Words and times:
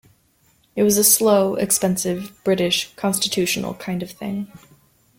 It 0.75 0.81
is 0.83 0.97
a 0.97 1.03
slow, 1.03 1.53
expensive, 1.53 2.33
British, 2.43 2.91
constitutional 2.95 3.75
kind 3.75 4.01
of 4.01 4.09
thing. 4.09 4.51